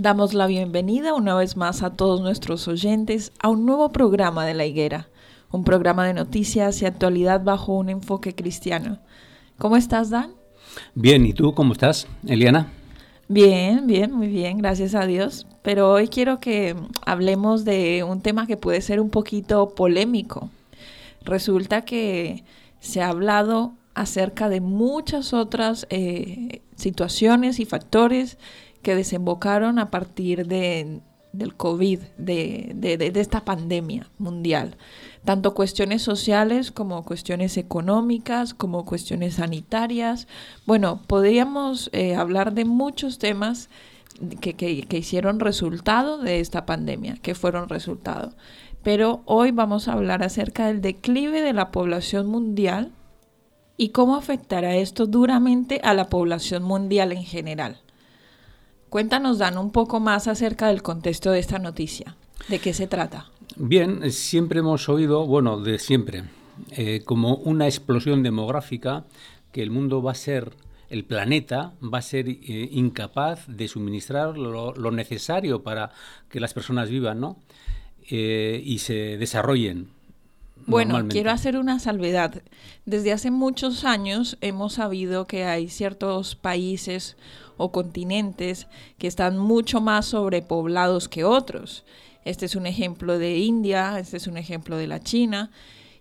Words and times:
Damos 0.00 0.32
la 0.32 0.46
bienvenida 0.46 1.12
una 1.12 1.34
vez 1.34 1.56
más 1.56 1.82
a 1.82 1.90
todos 1.90 2.20
nuestros 2.20 2.68
oyentes 2.68 3.32
a 3.42 3.48
un 3.48 3.66
nuevo 3.66 3.88
programa 3.88 4.46
de 4.46 4.54
La 4.54 4.64
Higuera, 4.64 5.08
un 5.50 5.64
programa 5.64 6.06
de 6.06 6.14
noticias 6.14 6.80
y 6.80 6.86
actualidad 6.86 7.42
bajo 7.42 7.72
un 7.72 7.88
enfoque 7.88 8.32
cristiano. 8.32 9.00
¿Cómo 9.58 9.76
estás, 9.76 10.10
Dan? 10.10 10.34
Bien, 10.94 11.26
¿y 11.26 11.32
tú 11.32 11.52
cómo 11.52 11.72
estás, 11.72 12.06
Eliana? 12.24 12.72
Bien, 13.26 13.88
bien, 13.88 14.12
muy 14.12 14.28
bien, 14.28 14.58
gracias 14.58 14.94
a 14.94 15.04
Dios. 15.04 15.48
Pero 15.62 15.90
hoy 15.90 16.06
quiero 16.06 16.38
que 16.38 16.76
hablemos 17.04 17.64
de 17.64 18.04
un 18.04 18.20
tema 18.20 18.46
que 18.46 18.56
puede 18.56 18.80
ser 18.82 19.00
un 19.00 19.10
poquito 19.10 19.74
polémico. 19.74 20.48
Resulta 21.24 21.80
que 21.80 22.44
se 22.78 23.02
ha 23.02 23.08
hablado 23.08 23.72
acerca 23.94 24.48
de 24.48 24.60
muchas 24.60 25.32
otras 25.32 25.88
eh, 25.90 26.62
situaciones 26.76 27.58
y 27.58 27.64
factores 27.64 28.38
desembocaron 28.94 29.78
a 29.78 29.90
partir 29.90 30.46
de, 30.46 31.00
del 31.32 31.54
COVID, 31.54 32.00
de, 32.16 32.72
de, 32.74 33.20
esta 33.20 33.44
pandemia 33.44 34.08
mundial. 34.18 34.76
Tanto 35.24 35.54
cuestiones 35.54 36.02
sociales 36.02 36.70
como 36.70 37.04
cuestiones 37.04 37.56
económicas, 37.56 38.54
como 38.54 38.84
cuestiones 38.84 39.34
sanitarias. 39.34 40.26
Bueno, 40.66 41.02
podríamos 41.06 41.90
eh, 41.92 42.14
hablar 42.14 42.54
de 42.54 42.64
muchos 42.64 43.18
temas 43.18 43.68
que, 44.40 44.54
que, 44.54 44.82
que, 44.82 44.98
hicieron 44.98 45.38
resultado 45.38 46.18
de 46.18 46.40
esta 46.40 46.66
pandemia, 46.66 47.16
que 47.22 47.34
fueron 47.34 47.68
resultado. 47.68 48.32
Pero 48.82 49.22
hoy 49.26 49.50
vamos 49.50 49.88
a 49.88 49.92
hablar 49.92 50.22
acerca 50.22 50.66
del 50.66 50.80
declive 50.80 51.42
de 51.42 51.52
la 51.52 51.70
población 51.70 52.26
mundial 52.26 52.92
y 53.76 53.90
cómo 53.90 54.16
afectará 54.16 54.76
esto 54.76 55.06
duramente 55.06 55.80
a 55.84 55.94
la 55.94 56.08
población 56.08 56.62
mundial 56.62 57.12
en 57.12 57.22
general. 57.22 57.80
Cuéntanos, 58.90 59.38
Dan, 59.38 59.58
un 59.58 59.70
poco 59.70 60.00
más 60.00 60.28
acerca 60.28 60.68
del 60.68 60.82
contexto 60.82 61.30
de 61.30 61.40
esta 61.40 61.58
noticia. 61.58 62.16
¿De 62.48 62.58
qué 62.58 62.72
se 62.72 62.86
trata? 62.86 63.26
Bien, 63.56 64.10
siempre 64.12 64.60
hemos 64.60 64.88
oído, 64.88 65.26
bueno, 65.26 65.60
de 65.60 65.78
siempre, 65.78 66.24
eh, 66.70 67.02
como 67.04 67.36
una 67.36 67.66
explosión 67.66 68.22
demográfica 68.22 69.04
que 69.52 69.62
el 69.62 69.70
mundo 69.70 70.02
va 70.02 70.12
a 70.12 70.14
ser, 70.14 70.52
el 70.88 71.04
planeta 71.04 71.74
va 71.82 71.98
a 71.98 72.02
ser 72.02 72.28
eh, 72.28 72.68
incapaz 72.72 73.46
de 73.46 73.68
suministrar 73.68 74.38
lo, 74.38 74.90
necesario 74.90 75.62
para 75.62 75.90
que 76.30 76.40
las 76.40 76.54
personas 76.54 76.88
vivan, 76.88 77.20
¿no? 77.20 77.38
Eh, 78.10 78.62
y 78.64 78.78
se 78.78 79.18
desarrollen. 79.18 79.88
Bueno, 80.68 81.08
quiero 81.08 81.30
hacer 81.30 81.56
una 81.56 81.78
salvedad. 81.78 82.42
Desde 82.84 83.12
hace 83.12 83.30
muchos 83.30 83.86
años 83.86 84.36
hemos 84.42 84.74
sabido 84.74 85.26
que 85.26 85.46
hay 85.46 85.68
ciertos 85.68 86.36
países 86.36 87.16
o 87.56 87.72
continentes 87.72 88.66
que 88.98 89.06
están 89.06 89.38
mucho 89.38 89.80
más 89.80 90.06
sobrepoblados 90.06 91.08
que 91.08 91.24
otros. 91.24 91.86
Este 92.26 92.44
es 92.44 92.54
un 92.54 92.66
ejemplo 92.66 93.18
de 93.18 93.38
India, 93.38 93.98
este 93.98 94.18
es 94.18 94.26
un 94.26 94.36
ejemplo 94.36 94.76
de 94.76 94.88
la 94.88 95.00
China. 95.00 95.50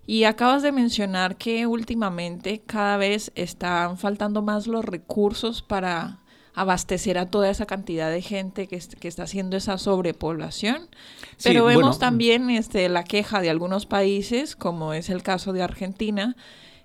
Y 0.06 0.26
acabas 0.26 0.64
de 0.64 0.74
mencionar 0.74 1.38
que 1.38 1.66
últimamente 1.66 2.62
cada 2.66 2.98
vez 2.98 3.32
están 3.36 3.98
faltando 3.98 4.42
más 4.42 4.68
los 4.68 4.84
recursos 4.84 5.62
para 5.62 6.20
abastecer 6.58 7.20
a 7.20 7.28
toda 7.28 7.52
esa 7.52 7.68
cantidad 7.68 8.10
de 8.10 8.24
gente 8.24 8.68
que, 8.68 8.80
que 8.80 9.08
está 9.08 9.24
haciendo 9.24 9.56
esa 9.58 9.78
sobrepoblación. 9.78 10.90
Pero 11.44 11.66
vemos 11.66 12.00
también 12.00 12.50
este, 12.50 12.90
la 12.90 13.04
queja 13.04 13.42
de 13.42 13.52
algunos 13.52 13.86
países, 13.86 14.56
como 14.56 14.94
es 14.94 15.12
el 15.12 15.22
caso 15.22 15.54
de 15.54 15.62
Argentina, 15.62 16.36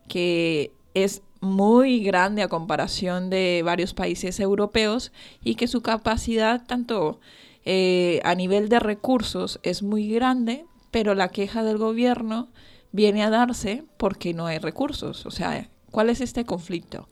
que 0.08 0.72
es 0.92 1.22
muy 1.40 2.00
grande 2.00 2.42
a 2.42 2.48
comparación 2.48 3.30
de 3.30 3.62
varios 3.64 3.94
países 3.94 4.40
europeos 4.40 5.10
y 5.42 5.54
que 5.54 5.66
su 5.66 5.80
capacidad 5.80 6.66
tanto 6.66 7.18
eh, 7.64 8.20
a 8.24 8.34
nivel 8.34 8.68
de 8.68 8.78
recursos 8.78 9.58
es 9.62 9.82
muy 9.82 10.06
grande, 10.10 10.66
pero 10.90 11.14
la 11.14 11.28
queja 11.28 11.62
del 11.62 11.78
gobierno 11.78 12.48
viene 12.92 13.22
a 13.22 13.30
darse 13.30 13.84
porque 13.96 14.34
no 14.34 14.44
hay 14.44 14.58
recursos. 14.58 15.24
O 15.24 15.30
sea, 15.30 15.70
¿cuál 15.90 16.10
es 16.10 16.20
este 16.20 16.44
conflicto? 16.44 17.08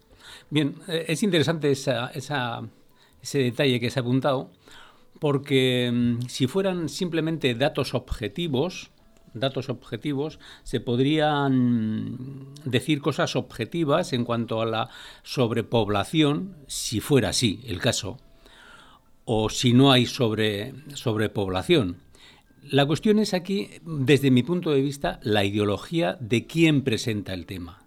Bien, 0.51 0.77
eh, 0.89 1.07
es 1.09 1.23
interesante 1.23 1.71
esa, 1.71 2.11
ese 2.15 3.39
detalle 3.39 3.81
que 3.81 3.91
se 3.91 3.99
ha 3.99 4.03
apuntado, 4.03 4.51
porque 5.19 5.91
mm, 5.93 6.29
si 6.29 6.47
fueran 6.47 6.89
simplemente 6.89 7.55
datos 7.55 7.95
objetivos, 7.95 8.91
datos 9.35 9.69
objetivos, 9.69 10.39
se 10.65 10.81
podrían 10.81 12.55
decir 12.65 13.01
cosas 13.01 13.37
objetivas 13.37 14.13
en 14.13 14.25
cuanto 14.25 14.61
a 14.61 14.67
la 14.67 14.89
sobrepoblación, 15.23 16.57
si 16.67 17.01
fuera 17.01 17.31
así 17.31 17.61
el 17.67 17.81
caso, 17.81 18.19
o 19.25 19.49
si 19.49 19.73
no 19.73 19.93
hay 19.93 20.07
sobre, 20.07 20.75
sobrepoblación. 20.95 21.99
La 22.63 22.87
cuestión 22.87 23.19
es 23.19 23.33
aquí, 23.33 23.71
desde 23.85 24.31
mi 24.31 24.43
punto 24.43 24.71
de 24.71 24.83
vista, 24.83 25.19
la 25.23 25.45
ideología 25.45 26.17
de 26.21 26.47
quién 26.47 26.83
presenta 26.83 27.33
el 27.33 27.47
tema. 27.47 27.80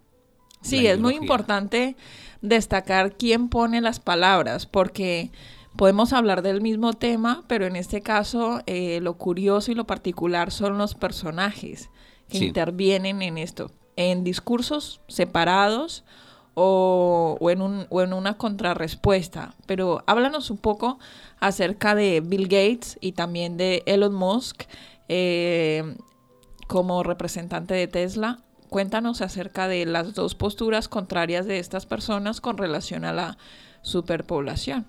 Sí, 0.64 0.86
es 0.86 0.98
muy 0.98 1.14
importante 1.14 1.94
destacar 2.40 3.12
quién 3.12 3.48
pone 3.48 3.80
las 3.80 4.00
palabras, 4.00 4.66
porque 4.66 5.30
podemos 5.76 6.12
hablar 6.12 6.42
del 6.42 6.62
mismo 6.62 6.94
tema, 6.94 7.44
pero 7.46 7.66
en 7.66 7.76
este 7.76 8.00
caso 8.00 8.60
eh, 8.66 9.00
lo 9.02 9.14
curioso 9.18 9.72
y 9.72 9.74
lo 9.74 9.86
particular 9.86 10.50
son 10.50 10.78
los 10.78 10.94
personajes 10.94 11.90
que 12.28 12.38
intervienen 12.38 13.20
en 13.20 13.36
esto, 13.36 13.70
en 13.96 14.24
discursos 14.24 15.00
separados 15.06 16.04
o, 16.54 17.38
en 17.50 17.60
un, 17.60 17.86
o 17.90 18.00
en 18.00 18.12
una 18.12 18.38
contrarrespuesta. 18.38 19.54
Pero 19.66 20.02
háblanos 20.06 20.50
un 20.50 20.58
poco 20.58 20.98
acerca 21.40 21.94
de 21.94 22.20
Bill 22.20 22.44
Gates 22.44 22.96
y 23.00 23.12
también 23.12 23.56
de 23.56 23.82
Elon 23.86 24.14
Musk 24.14 24.62
eh, 25.08 25.96
como 26.66 27.02
representante 27.02 27.74
de 27.74 27.86
Tesla. 27.86 28.38
Cuéntanos 28.74 29.20
acerca 29.20 29.68
de 29.68 29.86
las 29.86 30.14
dos 30.14 30.34
posturas 30.34 30.88
contrarias 30.88 31.46
de 31.46 31.60
estas 31.60 31.86
personas 31.86 32.40
con 32.40 32.58
relación 32.58 33.04
a 33.04 33.12
la 33.12 33.38
superpoblación. 33.82 34.84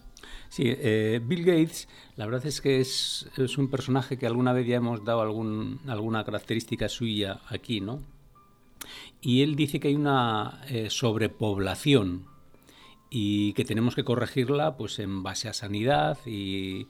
Sí, 0.49 0.63
eh, 0.65 1.21
Bill 1.23 1.45
Gates, 1.45 1.87
la 2.15 2.25
verdad 2.25 2.47
es 2.47 2.61
que 2.61 2.79
es, 2.79 3.27
un 3.59 3.69
personaje 3.69 4.17
que 4.17 4.25
alguna 4.25 4.53
vez 4.53 4.65
ya 4.65 4.77
hemos 4.77 5.05
dado 5.05 5.21
alguna 5.21 6.23
característica 6.23 6.89
suya 6.89 7.41
aquí, 7.47 7.79
¿no? 7.79 8.01
Y 9.21 9.43
él 9.43 9.55
dice 9.55 9.79
que 9.79 9.89
hay 9.89 9.95
una 9.95 10.63
eh, 10.67 10.89
sobrepoblación 10.89 12.25
y 13.11 13.53
que 13.53 13.65
tenemos 13.65 13.93
que 13.93 14.03
corregirla 14.03 14.77
pues 14.77 14.97
en 14.97 15.21
base 15.21 15.47
a 15.47 15.53
sanidad 15.53 16.17
y, 16.25 16.87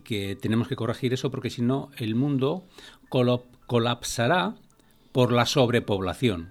que 0.00 0.34
tenemos 0.34 0.66
que 0.66 0.74
corregir 0.74 1.14
eso 1.14 1.30
porque 1.30 1.50
si 1.50 1.62
no 1.62 1.92
el 1.98 2.16
mundo 2.16 2.66
colapsará 3.68 4.56
por 5.16 5.32
la 5.32 5.46
sobrepoblación. 5.46 6.50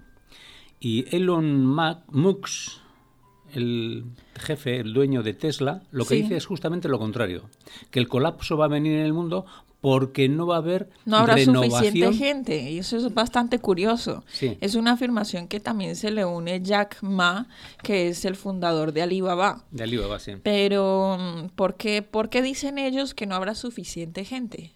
Y 0.80 1.04
Elon 1.14 1.64
Musk, 1.64 2.80
el 3.54 4.06
jefe, 4.34 4.80
el 4.80 4.92
dueño 4.92 5.22
de 5.22 5.34
Tesla, 5.34 5.84
lo 5.92 6.04
que 6.04 6.16
dice 6.16 6.36
es 6.36 6.46
justamente 6.46 6.88
lo 6.88 6.98
contrario, 6.98 7.48
que 7.92 8.00
el 8.00 8.08
colapso 8.08 8.56
va 8.56 8.64
a 8.64 8.68
venir 8.68 8.94
en 8.94 9.06
el 9.06 9.12
mundo 9.12 9.46
porque 9.80 10.28
no 10.28 10.48
va 10.48 10.56
a 10.56 10.58
haber 10.58 10.90
no 11.04 11.18
habrá 11.18 11.38
suficiente 11.38 12.12
gente 12.14 12.72
y 12.72 12.78
eso 12.80 12.96
es 12.96 13.14
bastante 13.14 13.60
curioso. 13.60 14.24
Es 14.40 14.74
una 14.74 14.94
afirmación 14.94 15.46
que 15.46 15.60
también 15.60 15.94
se 15.94 16.10
le 16.10 16.24
une 16.24 16.60
Jack 16.60 16.98
Ma 17.02 17.46
que 17.84 18.08
es 18.08 18.24
el 18.24 18.34
fundador 18.34 18.92
de 18.92 19.02
Alibaba. 19.02 19.62
De 19.70 19.84
Alibaba 19.84 20.18
sí. 20.18 20.32
Pero 20.42 21.48
¿por 21.54 21.76
qué, 21.76 22.02
¿por 22.02 22.30
qué 22.30 22.42
dicen 22.42 22.78
ellos 22.78 23.14
que 23.14 23.26
no 23.26 23.36
habrá 23.36 23.54
suficiente 23.54 24.24
gente? 24.24 24.72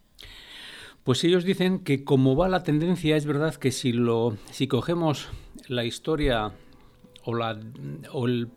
Pues 1.10 1.24
ellos 1.24 1.42
dicen 1.42 1.80
que 1.80 2.04
como 2.04 2.36
va 2.36 2.48
la 2.48 2.62
tendencia 2.62 3.16
es 3.16 3.26
verdad 3.26 3.56
que 3.56 3.72
si 3.72 3.92
lo 3.92 4.36
si 4.52 4.68
cogemos 4.68 5.26
la 5.66 5.82
historia 5.82 6.52
o, 7.24 7.34
la, 7.34 7.58
o 8.12 8.26
el, 8.28 8.52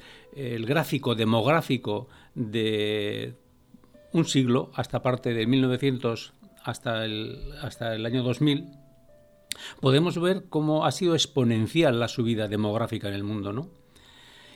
gráfico 0.64 1.16
demográfico 1.16 2.10
de 2.36 3.34
un 4.12 4.26
siglo, 4.26 4.70
hasta 4.76 5.02
parte 5.02 5.34
de 5.34 5.48
1900 5.48 6.34
hasta 6.64 7.06
el, 7.06 7.40
hasta 7.60 7.96
el 7.96 8.06
año 8.06 8.22
2000, 8.22 8.68
podemos 9.82 10.22
ver 10.22 10.44
cómo 10.48 10.86
ha 10.86 10.92
sido 10.92 11.16
exponencial 11.16 12.00
la 12.00 12.08
subida 12.08 12.48
demográfica 12.48 13.08
en 13.08 13.16
el 13.16 13.24
mundo, 13.24 13.52
¿no? 13.52 13.72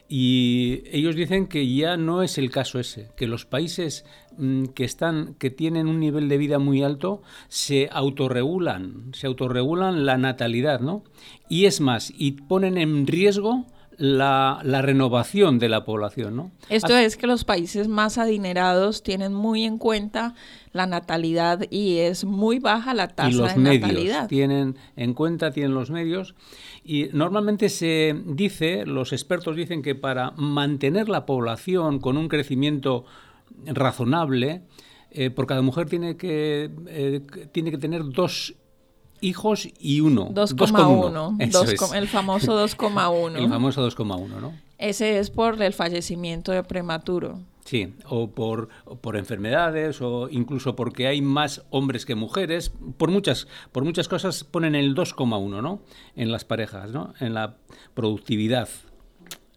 Y 0.09 0.83
ellos 0.85 1.15
dicen 1.15 1.47
que 1.47 1.67
ya 1.73 1.97
no 1.97 2.23
es 2.23 2.37
el 2.37 2.49
caso 2.49 2.79
ese, 2.79 3.09
que 3.17 3.27
los 3.27 3.45
países 3.45 4.05
mm, 4.37 4.65
que 4.67 4.85
están, 4.85 5.35
que 5.35 5.49
tienen 5.49 5.87
un 5.87 5.99
nivel 5.99 6.29
de 6.29 6.37
vida 6.37 6.59
muy 6.59 6.81
alto, 6.81 7.21
se 7.49 7.89
autorregulan, 7.91 9.11
se 9.13 9.27
autorregulan 9.27 10.05
la 10.05 10.17
natalidad, 10.17 10.79
¿no? 10.79 11.03
Y 11.49 11.65
es 11.65 11.81
más, 11.81 12.13
y 12.17 12.33
ponen 12.33 12.77
en 12.77 13.05
riesgo 13.05 13.65
la, 13.97 14.61
renovación 14.81 15.59
de 15.59 15.69
la 15.69 15.83
población. 15.83 16.35
¿no? 16.35 16.51
Esto 16.69 16.95
es 16.95 17.17
que 17.17 17.27
los 17.27 17.43
países 17.43 17.87
más 17.87 18.17
adinerados 18.17 19.03
tienen 19.03 19.33
muy 19.33 19.63
en 19.63 19.77
cuenta 19.77 20.35
la 20.71 20.85
natalidad 20.85 21.61
y 21.69 21.97
es 21.97 22.23
muy 22.23 22.59
baja 22.59 22.93
la 22.93 23.07
tasa 23.07 23.29
y 23.29 23.33
los 23.33 23.55
de 23.55 23.59
medios 23.59 23.81
natalidad. 23.81 24.27
Tienen 24.27 24.77
en 24.95 25.13
cuenta, 25.13 25.51
tienen 25.51 25.73
los 25.73 25.89
medios. 25.89 26.35
Y 26.83 27.09
normalmente 27.13 27.69
se 27.69 28.15
dice, 28.25 28.85
los 28.85 29.13
expertos 29.13 29.55
dicen 29.55 29.81
que 29.81 29.95
para 29.95 30.31
mantener 30.31 31.09
la 31.09 31.25
población 31.25 31.99
con 31.99 32.17
un 32.17 32.27
crecimiento 32.27 33.05
razonable, 33.65 34.61
eh, 35.11 35.31
por 35.31 35.47
cada 35.47 35.61
mujer 35.61 35.89
tiene 35.89 36.17
que, 36.17 36.69
eh, 36.87 37.21
tiene 37.51 37.71
que 37.71 37.77
tener 37.77 38.03
dos 38.05 38.55
hijos 39.21 39.67
y 39.79 40.01
uno. 40.01 40.29
2,1. 40.29 41.95
El 41.95 42.07
famoso 42.07 42.65
2,1. 42.65 43.37
el 43.37 43.49
famoso 43.49 43.87
2,1, 43.87 44.41
¿no? 44.41 44.53
Ese 44.77 45.19
es 45.19 45.31
por 45.31 45.61
el 45.61 45.73
fallecimiento 45.73 46.51
de 46.51 46.63
prematuro. 46.63 47.39
Sí, 47.65 47.95
o 48.07 48.31
por, 48.31 48.69
por 49.01 49.17
enfermedades, 49.17 50.01
o 50.01 50.29
incluso 50.29 50.75
porque 50.77 51.07
hay 51.07 51.21
más 51.21 51.63
hombres 51.69 52.05
que 52.05 52.15
mujeres. 52.15 52.71
Por 52.97 53.11
muchas, 53.11 53.47
por 53.73 53.83
muchas 53.83 54.07
cosas 54.07 54.45
ponen 54.45 54.73
el 54.73 54.95
2,1, 54.95 55.61
¿no? 55.61 55.81
En 56.15 56.31
las 56.31 56.45
parejas, 56.45 56.91
¿no? 56.91 57.13
En 57.19 57.33
la 57.33 57.57
productividad. 57.93 58.69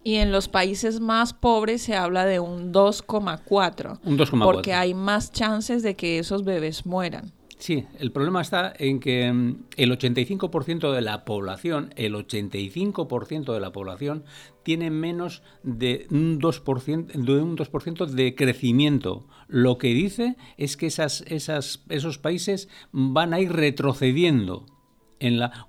Y 0.02 0.16
en 0.16 0.32
los 0.32 0.48
países 0.48 0.98
más 0.98 1.34
pobres 1.34 1.82
se 1.82 1.94
habla 1.94 2.24
de 2.24 2.40
un 2.40 2.72
2,4. 2.72 4.00
Un 4.02 4.18
2,4. 4.18 4.44
Porque 4.44 4.72
hay 4.72 4.94
más 4.94 5.30
chances 5.30 5.82
de 5.82 5.94
que 5.94 6.18
esos 6.18 6.42
bebés 6.42 6.86
mueran. 6.86 7.32
Sí, 7.60 7.86
el 7.98 8.10
problema 8.10 8.40
está 8.40 8.72
en 8.78 9.00
que 9.00 9.30
mm, 9.30 9.64
el 9.76 9.92
85% 9.92 10.92
de 10.92 11.02
la 11.02 11.26
población, 11.26 11.92
el 11.94 12.14
85% 12.14 13.52
de 13.52 13.60
la 13.60 13.70
población 13.70 14.24
tiene 14.62 14.90
menos 14.90 15.42
de 15.62 16.06
un 16.10 16.40
2%, 16.40 17.06
de, 17.12 17.32
un 17.42 17.56
2 17.56 18.16
de 18.16 18.34
crecimiento. 18.34 19.26
Lo 19.46 19.76
que 19.76 19.88
dice 19.88 20.36
es 20.56 20.78
que 20.78 20.86
esas, 20.86 21.22
esas, 21.26 21.84
esos 21.90 22.16
países 22.16 22.70
van 22.92 23.34
a 23.34 23.40
ir 23.40 23.52
retrocediendo 23.52 24.64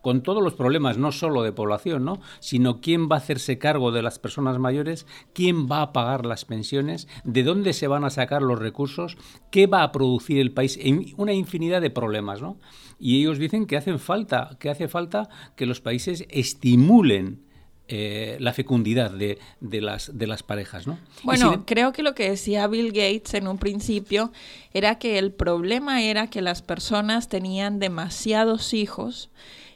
con 0.02 0.24
todos 0.24 0.44
los 0.44 0.54
problemas, 0.54 0.98
no 0.98 1.12
solo 1.12 1.44
de 1.44 1.52
población, 1.52 2.06
¿no? 2.06 2.20
sino 2.40 2.80
quién 2.82 3.10
va 3.10 3.16
a 3.16 3.20
hacerse 3.20 3.58
cargo 3.58 3.92
de 3.92 4.02
las 4.02 4.20
personas 4.20 4.60
mayores, 4.60 5.06
quién 5.34 5.68
va 5.70 5.82
a 5.82 5.94
pagar 5.94 6.26
las 6.26 6.46
pensiones, 6.46 7.08
de 7.24 7.44
dónde 7.44 7.74
se 7.74 7.88
van 7.88 8.04
a 8.04 8.10
sacar 8.10 8.42
los 8.42 8.60
recursos, 8.60 9.18
qué 9.52 9.68
va 9.68 9.84
a 9.84 9.92
producir 9.92 10.40
el 10.40 10.52
país, 10.52 10.80
una 11.18 11.34
infinidad 11.34 11.82
de 11.82 11.90
problemas. 11.90 12.42
¿no? 12.42 12.58
Y 13.00 13.20
ellos 13.20 13.40
dicen 13.40 13.66
que 13.66 13.78
hacen 13.78 14.00
falta, 14.00 14.58
que 14.60 14.70
hace 14.70 14.88
falta 14.88 15.30
que 15.56 15.66
los 15.66 15.82
países 15.82 16.26
estimulen 16.30 17.51
eh, 17.94 18.38
la 18.40 18.54
fecundidad 18.54 19.12
de, 19.12 19.38
las, 19.60 20.18
de 20.18 20.26
las 20.26 20.44
parejas. 20.44 20.88
¿no? 20.88 20.98
Bueno, 21.24 21.66
creo 21.66 21.92
que 21.92 22.04
lo 22.04 22.16
que 22.16 22.30
decía 22.30 22.66
Bill 22.68 22.94
Gates 22.94 23.34
en 23.34 23.50
un 23.50 23.58
principio 23.58 24.32
era 24.74 24.98
que 24.98 25.18
el 25.18 25.34
problema 25.34 26.02
era 26.02 26.28
que 26.28 26.42
las 26.42 26.62
personas 26.62 27.28
tenían 27.28 27.80
demasiados 27.80 28.74
hijos 28.74 29.30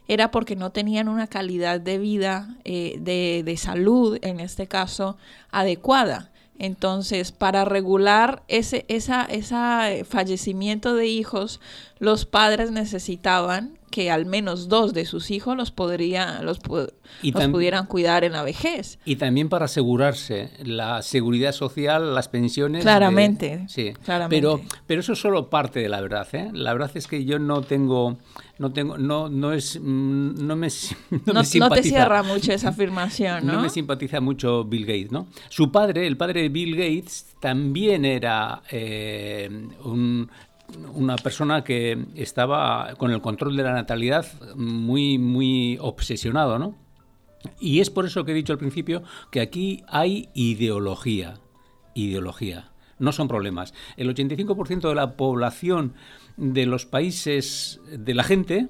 era 0.08 0.32
porque 0.32 0.56
no 0.56 0.72
tenían 0.72 1.10
una 1.10 1.28
calidad 1.28 1.82
de 1.82 1.98
vida, 1.98 2.56
eh, 2.64 2.96
de, 3.00 3.42
de, 3.44 3.58
salud, 3.58 4.18
en 4.22 4.40
este 4.40 4.68
caso, 4.68 5.18
adecuada. 5.52 6.32
Entonces, 6.58 7.34
para 7.34 7.66
regular 7.66 8.44
ese 8.48 8.86
esa, 8.88 9.26
esa 9.26 9.92
eh, 9.92 10.06
fallecimiento 10.06 10.96
de 10.96 11.08
hijos, 11.08 11.60
los 12.00 12.26
padres 12.26 12.72
necesitaban 12.72 13.78
que 13.96 14.12
al 14.12 14.26
menos 14.26 14.68
dos 14.68 14.94
de 14.94 15.06
sus 15.06 15.32
hijos 15.32 15.56
los, 15.56 15.72
podría, 15.72 16.42
los, 16.42 16.60
pudieran 16.60 17.86
cuidar 17.86 18.26
en 18.26 18.34
la 18.34 18.44
vejez. 18.44 19.00
Y 19.06 19.16
también 19.16 19.48
para 19.48 19.66
asegurarse 19.66 20.50
la 20.66 21.02
seguridad 21.02 21.54
social, 21.54 22.14
las 22.14 22.28
pensiones. 22.28 22.84
Claramente. 22.84 23.64
sí, 23.70 23.94
Pero, 24.30 24.60
pero 24.86 25.00
eso 25.00 25.14
es 25.14 25.20
solo 25.20 25.50
parte 25.50 25.80
de 25.80 25.88
la 25.88 26.02
verdad. 26.02 26.28
¿eh? 26.34 26.50
La 26.52 26.74
verdad 26.74 26.92
es 26.94 27.08
que 27.08 27.24
yo 27.24 27.40
no 27.40 27.62
tengo, 27.62 28.18
no 28.60 28.74
tengo, 28.74 28.98
no, 28.98 29.30
no 29.30 29.54
es, 29.54 29.80
mm, 29.82 30.46
no 30.46 30.58
me, 30.58 30.68
no, 31.26 31.42
no 31.58 31.70
te 31.70 31.84
cierra 31.84 32.22
mucho 32.22 32.52
esa 32.52 32.70
afirmación, 32.72 33.46
¿no? 33.46 33.54
No 33.54 33.62
me 33.62 33.70
simpatiza 33.70 34.20
mucho 34.20 34.66
Bill 34.66 34.86
Gates, 34.86 35.14
¿no? 35.14 35.28
Su 35.48 35.72
padre, 35.72 36.06
el 36.06 36.18
padre 36.18 36.42
de 36.42 36.50
Bill 36.50 36.76
Gates, 36.76 37.28
también 37.40 38.04
era 38.04 38.62
eh, 38.70 39.50
un 39.86 40.30
una 40.94 41.16
persona 41.16 41.64
que 41.64 42.06
estaba 42.16 42.94
con 42.98 43.12
el 43.12 43.22
control 43.22 43.56
de 43.56 43.64
la 43.64 43.74
natalidad 43.74 44.26
muy, 44.56 45.18
muy 45.18 45.78
obsesionado, 45.80 46.60
¿no? 46.60 46.76
Y 47.60 47.80
es 47.80 47.90
por 47.90 48.06
eso 48.06 48.26
que 48.26 48.32
he 48.32 48.36
dicho 48.36 48.54
al 48.54 48.60
principio 48.60 49.04
que 49.32 49.42
aquí 49.42 49.84
hay 49.88 50.30
ideología, 50.34 51.36
ideología, 51.94 52.72
no 52.98 53.12
son 53.12 53.28
problemas. 53.28 53.74
El 53.98 54.14
85% 54.14 54.90
de 54.90 54.96
la 54.96 55.16
población 55.16 55.94
de 56.38 56.66
los 56.66 56.86
países, 56.86 57.80
de 57.92 58.14
la 58.14 58.24
gente, 58.24 58.68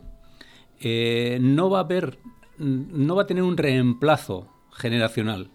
eh, 0.79 1.37
no 1.41 1.69
va 1.69 1.79
a 1.79 1.83
haber, 1.83 2.19
no 2.57 3.15
va 3.15 3.23
a 3.23 3.27
tener 3.27 3.43
un 3.43 3.57
reemplazo 3.57 4.49
generacional 4.71 5.49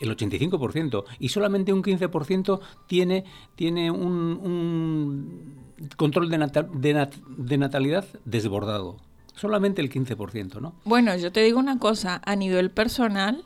el 0.00 0.16
85%, 0.16 1.04
y 1.18 1.28
solamente 1.28 1.72
un 1.72 1.82
15% 1.82 2.60
tiene, 2.86 3.24
tiene 3.56 3.90
un 3.90 5.66
control 5.96 6.30
de, 6.30 7.58
natalidad 7.58 8.04
desbordado. 8.24 8.96
Solamente 9.34 9.82
el 9.82 9.90
15%, 9.90 10.60
¿no? 10.60 10.74
Bueno, 10.84 11.14
yo 11.16 11.30
te 11.30 11.42
digo 11.42 11.58
una 11.58 11.78
cosa, 11.78 12.22
a 12.24 12.36
nivel 12.36 12.70
personal, 12.70 13.44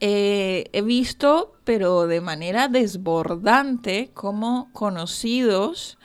eh, 0.00 0.64
he 0.72 0.82
visto, 0.82 1.54
pero 1.64 2.06
de 2.06 2.20
manera 2.20 2.68
desbordante, 2.68 4.10
como 4.14 4.70
conocidos 4.72 5.98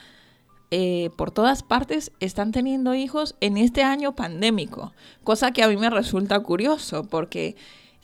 eh, 0.69 1.11
por 1.15 1.31
todas 1.31 1.63
partes 1.63 2.11
están 2.19 2.51
teniendo 2.51 2.93
hijos 2.93 3.35
en 3.39 3.55
este 3.55 3.83
año 3.83 4.15
pandémico, 4.15 4.91
cosa 5.23 5.51
que 5.51 5.63
a 5.63 5.69
mí 5.69 5.77
me 5.77 5.89
resulta 5.89 6.37
curioso, 6.41 7.05
porque 7.05 7.55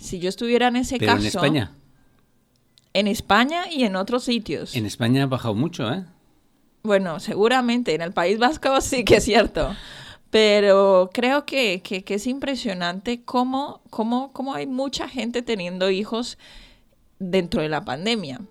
si 0.03 0.19
yo 0.19 0.29
estuviera 0.29 0.67
en 0.67 0.75
ese 0.75 0.99
caso... 0.99 1.21
En 1.21 1.25
España. 1.25 1.71
En 2.93 3.07
España 3.07 3.63
y 3.71 3.85
en 3.85 3.95
otros 3.95 4.25
sitios. 4.25 4.75
En 4.75 4.85
España 4.85 5.23
ha 5.23 5.27
bajado 5.27 5.55
mucho, 5.55 5.91
¿eh? 5.91 6.05
Bueno, 6.83 7.21
seguramente 7.21 7.95
en 7.95 8.01
el 8.01 8.11
País 8.11 8.37
Vasco 8.37 8.81
sí 8.81 9.05
que 9.05 9.17
es 9.17 9.23
cierto. 9.23 9.75
Pero 10.29 11.09
creo 11.13 11.45
que, 11.45 11.81
es 11.89 12.27
impresionante 12.27 13.23
cómo, 13.23 13.81
cómo, 13.89 14.33
cómo, 14.33 14.55
hay 14.55 14.67
mucha 14.67 15.07
gente 15.07 15.41
teniendo 15.41 15.89
hijos 15.89 16.37
dentro 17.19 17.61
de 17.61 17.69
la 17.69 17.85
pandemia. 17.85 18.41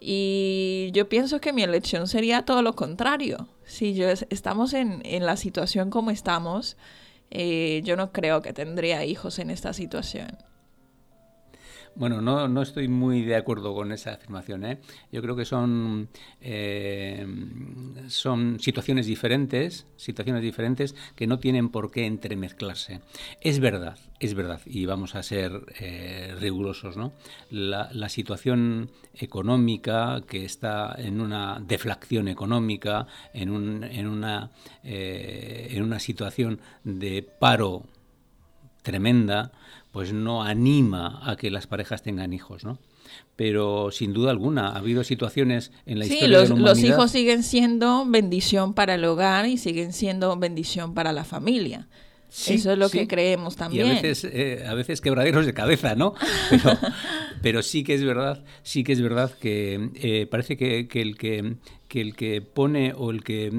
Y 0.00 0.90
yo 0.92 1.08
pienso 1.08 1.40
que 1.40 1.52
mi 1.52 1.62
elección 1.62 2.08
sería 2.08 2.44
todo 2.44 2.62
lo 2.62 2.74
contrario. 2.74 3.48
Si 3.64 3.94
yo 3.94 4.08
estamos 4.08 4.72
en, 4.72 5.02
la 5.24 5.36
situación 5.36 5.90
como 5.90 6.10
estamos, 6.10 6.76
eh, 7.30 7.82
yo 7.84 7.96
no 7.96 8.12
creo 8.12 8.42
que 8.42 8.52
tendría 8.52 9.04
hijos 9.04 9.38
en 9.38 9.50
esta 9.50 9.72
situación. 9.72 10.38
Bueno, 11.96 12.20
no, 12.20 12.46
no 12.46 12.60
estoy 12.60 12.88
muy 12.88 13.22
de 13.22 13.36
acuerdo 13.36 13.74
con 13.74 13.90
esa 13.90 14.12
afirmación. 14.12 14.66
¿eh? 14.66 14.80
Yo 15.10 15.22
creo 15.22 15.34
que 15.34 15.46
son, 15.46 16.10
eh, 16.42 17.26
son 18.08 18.60
situaciones 18.60 19.06
diferentes, 19.06 19.86
situaciones 19.96 20.42
diferentes 20.42 20.94
que 21.14 21.26
no 21.26 21.38
tienen 21.38 21.70
por 21.70 21.90
qué 21.90 22.04
entremezclarse. 22.04 23.00
Es 23.40 23.60
verdad, 23.60 23.98
es 24.20 24.34
verdad, 24.34 24.60
y 24.66 24.84
vamos 24.84 25.14
a 25.14 25.22
ser 25.22 25.52
eh, 25.80 26.34
rigurosos, 26.38 26.98
¿no? 26.98 27.14
La, 27.48 27.88
la, 27.92 28.10
situación 28.10 28.90
económica 29.14 30.22
que 30.28 30.44
está 30.44 30.94
en 30.98 31.22
una 31.22 31.62
deflación 31.66 32.28
económica, 32.28 33.06
en, 33.32 33.48
un, 33.50 33.84
en, 33.84 34.06
una, 34.06 34.50
eh, 34.84 35.68
en 35.70 35.82
una 35.82 35.98
situación 35.98 36.60
de 36.84 37.22
paro 37.22 37.84
tremenda, 38.86 39.50
pues 39.90 40.12
no 40.12 40.44
anima 40.44 41.20
a 41.24 41.34
que 41.36 41.50
las 41.50 41.66
parejas 41.66 42.02
tengan 42.02 42.32
hijos, 42.32 42.64
¿no? 42.64 42.78
Pero 43.34 43.90
sin 43.90 44.12
duda 44.12 44.30
alguna 44.30 44.68
ha 44.68 44.76
habido 44.76 45.02
situaciones 45.02 45.72
en 45.86 45.98
la 45.98 46.06
historia 46.06 46.38
los, 46.38 46.48
de 46.50 46.54
la 46.54 46.60
los 46.60 46.78
hijos 46.84 47.10
siguen 47.10 47.42
siendo 47.42 48.06
bendición 48.06 48.74
para 48.74 48.94
el 48.94 49.04
hogar 49.04 49.46
y 49.46 49.58
siguen 49.58 49.92
siendo 49.92 50.36
bendición 50.36 50.94
para 50.94 51.12
la 51.12 51.24
familia. 51.24 51.88
Eso 52.30 52.72
es 52.72 52.78
lo 52.78 52.88
sí. 52.88 52.98
que 52.98 53.08
creemos 53.08 53.56
también. 53.56 53.86
Y 53.86 53.90
a 53.90 53.94
veces, 53.94 54.24
eh, 54.24 54.64
a 54.68 54.74
veces 54.74 55.00
quebraderos 55.00 55.46
de 55.46 55.54
cabeza, 55.54 55.96
¿no? 55.96 56.14
Pero, 56.50 56.78
pero, 57.42 57.62
sí 57.62 57.82
que 57.82 57.94
es 57.94 58.04
verdad, 58.04 58.44
sí 58.62 58.84
que 58.84 58.92
es 58.92 59.00
verdad 59.00 59.32
que 59.32 59.90
eh, 59.94 60.26
parece 60.26 60.56
que, 60.56 60.86
que, 60.86 61.00
el 61.02 61.16
que, 61.16 61.56
que 61.88 62.00
el 62.00 62.14
que 62.14 62.40
pone 62.40 62.92
o 62.96 63.10
el 63.10 63.24
que 63.24 63.50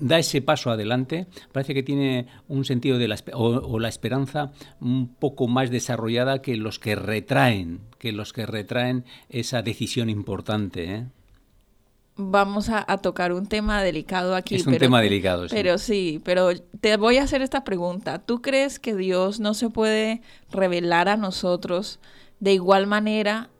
da 0.00 0.18
ese 0.18 0.42
paso 0.42 0.70
adelante, 0.70 1.26
parece 1.52 1.74
que 1.74 1.82
tiene 1.82 2.26
un 2.48 2.64
sentido 2.64 2.98
de 2.98 3.08
la, 3.08 3.16
o, 3.34 3.46
o, 3.46 3.78
la 3.78 3.88
esperanza 3.88 4.52
un 4.80 5.14
poco 5.14 5.46
más 5.46 5.70
desarrollada 5.70 6.42
que 6.42 6.56
los 6.56 6.78
que 6.78 6.96
retraen, 6.96 7.80
que 7.98 8.12
los 8.12 8.32
que 8.32 8.46
retraen 8.46 9.04
esa 9.28 9.62
decisión 9.62 10.10
importante. 10.10 10.94
¿eh? 10.94 11.06
Vamos 12.16 12.68
a, 12.68 12.84
a, 12.90 12.98
tocar 12.98 13.32
un 13.32 13.46
tema 13.46 13.82
delicado 13.82 14.34
aquí. 14.34 14.56
Es 14.56 14.66
un 14.66 14.72
pero, 14.72 14.86
tema 14.86 15.00
delicado, 15.00 15.48
sí. 15.48 15.54
Pero 15.54 15.78
sí, 15.78 16.20
pero 16.24 16.50
te 16.80 16.96
voy 16.96 17.18
a 17.18 17.22
hacer 17.22 17.42
esta 17.42 17.62
pregunta. 17.64 18.18
¿Tú 18.18 18.42
crees 18.42 18.78
que 18.78 18.96
Dios 18.96 19.38
no 19.38 19.54
se 19.54 19.70
puede 19.70 20.22
revelar 20.50 21.08
a 21.08 21.16
nosotros 21.16 22.00
de 22.40 22.54
igual 22.54 22.86
manera 22.86 23.50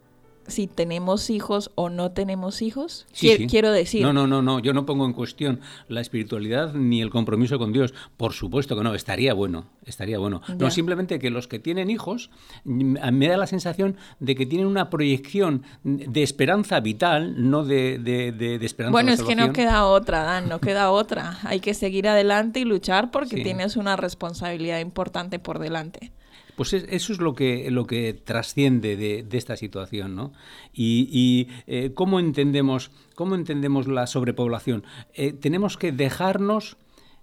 si 0.51 0.67
tenemos 0.67 1.31
hijos 1.31 1.71
o 1.75 1.89
no 1.89 2.13
tenemos 2.13 2.63
hijos? 2.63 3.07
Sí, 3.13 3.29
Quiero, 3.29 3.39
sí. 3.39 3.47
quiero 3.47 3.73
decir. 3.73 4.03
No, 4.03 4.13
no, 4.13 4.27
no, 4.27 4.43
no. 4.43 4.59
Yo 4.59 4.73
no 4.73 4.87
pongo 4.87 5.05
en 5.07 5.13
cuestión 5.13 5.61
la 5.89 6.01
espiritualidad 6.01 6.75
ni 6.75 7.01
el 7.01 7.11
compromiso 7.11 7.59
con 7.59 7.73
Dios. 7.73 7.95
Por 8.17 8.33
supuesto 8.33 8.77
que 8.77 8.83
no. 8.83 8.95
Estaría 8.95 9.35
bueno. 9.35 9.67
Estaría 9.85 10.19
bueno. 10.19 10.43
Ya. 10.49 10.55
No 10.57 10.71
simplemente 10.71 11.19
que 11.19 11.31
los 11.31 11.49
que 11.49 11.59
tienen 11.59 11.91
hijos 11.91 12.31
me 12.65 13.29
da 13.29 13.37
la 13.37 13.47
sensación 13.47 13.97
de 14.19 14.35
que 14.35 14.47
tienen 14.47 14.67
una 14.67 14.91
proyección 14.91 15.63
de 15.85 16.23
esperanza 16.23 16.81
vital, 16.81 17.51
no 17.51 17.65
de, 17.65 17.99
de, 17.99 18.33
de, 18.33 18.59
de 18.59 18.67
esperanza. 18.67 18.93
Bueno, 18.93 19.13
es 19.13 19.23
que 19.23 19.37
no 19.37 19.53
queda 19.53 19.87
otra, 19.87 20.23
Dan. 20.23 20.49
No 20.49 20.61
queda 20.61 20.91
otra. 20.91 21.39
Hay 21.45 21.61
que 21.61 21.75
seguir 21.75 22.09
adelante 22.09 22.61
y 22.61 22.65
luchar 22.65 23.11
porque 23.11 23.37
sí. 23.37 23.43
tienes 23.43 23.77
una 23.77 23.97
responsabilidad 23.97 24.81
importante 24.81 25.39
por 25.39 25.59
delante. 25.59 26.13
Pues 26.61 26.75
eso 26.75 27.15
es 27.15 27.21
lo 27.21 27.35
que, 27.35 27.71
lo 27.71 27.87
que 27.87 28.13
trasciende 28.13 28.95
de, 28.95 29.27
esta 29.33 29.57
situación, 29.57 30.15
¿no? 30.15 30.35
Y, 30.75 31.09
y 31.11 31.49
eh, 31.67 31.93
¿cómo, 31.95 32.21
entendemos, 32.21 32.91
¿cómo 33.15 33.35
entendemos 33.35 33.89
la 33.89 34.07
sobrepoblación? 34.07 34.85
Eh, 35.15 35.33
tenemos 35.33 35.79
que 35.79 35.91
dejarnos, 35.91 36.77